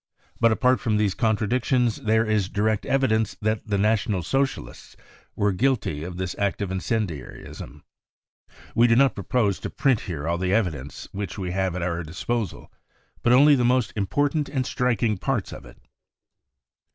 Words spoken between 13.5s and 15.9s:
the most important and striking parts of it.